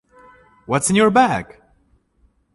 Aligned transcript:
What’s 0.65 0.89
in 0.89 0.95
your 0.95 1.11
bag? 1.11 1.61